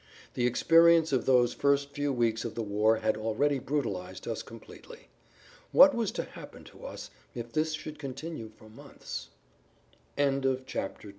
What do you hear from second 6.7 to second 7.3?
us